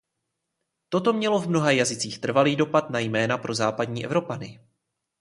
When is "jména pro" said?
2.99-3.53